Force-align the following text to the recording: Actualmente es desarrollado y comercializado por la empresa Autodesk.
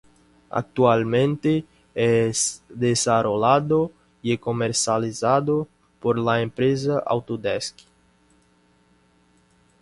Actualmente 0.49 1.63
es 1.93 2.63
desarrollado 2.69 3.91
y 4.23 4.35
comercializado 4.39 5.67
por 5.99 6.17
la 6.17 6.41
empresa 6.41 7.03
Autodesk. 7.05 7.77